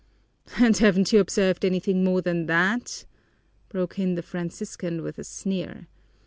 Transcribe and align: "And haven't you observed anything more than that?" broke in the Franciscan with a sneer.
"And 0.57 0.75
haven't 0.79 1.13
you 1.13 1.19
observed 1.19 1.63
anything 1.63 2.03
more 2.03 2.23
than 2.23 2.47
that?" 2.47 3.05
broke 3.69 3.99
in 3.99 4.15
the 4.15 4.23
Franciscan 4.23 5.03
with 5.03 5.19
a 5.19 5.23
sneer. 5.23 5.85